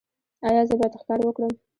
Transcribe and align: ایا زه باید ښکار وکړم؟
ایا 0.47 0.61
زه 0.69 0.73
باید 0.79 0.99
ښکار 1.01 1.19
وکړم؟ 1.23 1.51